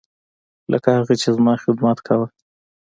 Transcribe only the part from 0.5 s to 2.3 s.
لکه هغه چې زما خدمت کاوه.